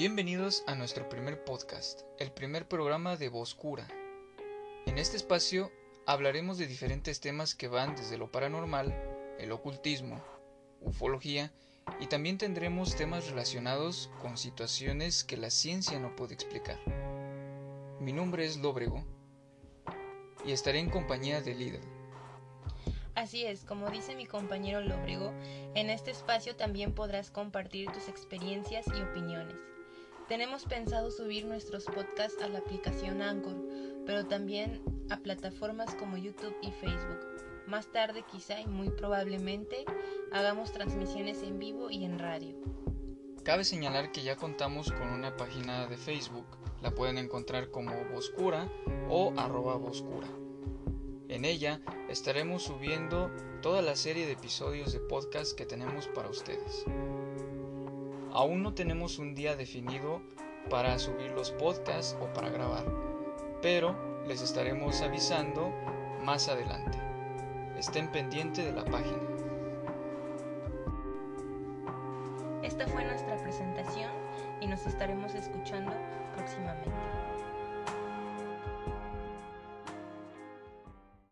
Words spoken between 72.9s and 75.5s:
nuestra presentación y nos estaremos.